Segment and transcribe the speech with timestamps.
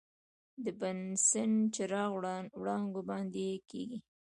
[0.63, 2.11] د بنسن چراغ
[2.57, 3.99] وړانګو باندې یې کیږدئ.